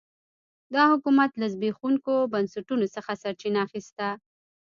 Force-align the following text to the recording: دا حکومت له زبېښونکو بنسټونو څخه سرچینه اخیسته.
دا 0.73 0.83
حکومت 0.91 1.31
له 1.41 1.45
زبېښونکو 1.53 2.13
بنسټونو 2.33 2.85
څخه 2.95 3.11
سرچینه 3.21 3.59
اخیسته. 3.67 4.07